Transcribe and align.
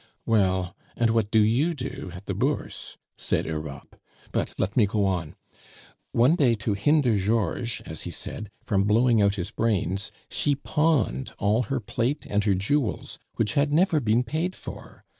"Well 0.25 0.75
and 0.95 1.11
what 1.11 1.29
do 1.29 1.39
you 1.41 1.75
do 1.75 2.09
at 2.15 2.25
the 2.25 2.33
Bourse?" 2.33 2.97
said 3.19 3.45
Europe. 3.45 4.01
"But 4.31 4.51
let 4.57 4.75
me 4.75 4.87
go 4.87 5.05
on. 5.05 5.35
One 6.11 6.33
day, 6.35 6.55
to 6.55 6.73
hinder 6.73 7.19
Georges, 7.19 7.83
as 7.85 8.01
he 8.01 8.09
said, 8.09 8.49
from 8.63 8.85
blowing 8.85 9.21
out 9.21 9.35
his 9.35 9.51
brains, 9.51 10.11
she 10.27 10.55
pawned 10.55 11.33
all 11.37 11.61
her 11.69 11.79
plate 11.79 12.25
and 12.27 12.43
her 12.45 12.55
jewels, 12.55 13.19
which 13.35 13.53
had 13.53 13.71
never 13.71 13.99
been 13.99 14.23
paid 14.23 14.55
for. 14.55 15.05